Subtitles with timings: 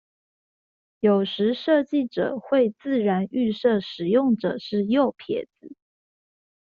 [1.01, 5.75] 有時設計者會自然預設使用者是右撇子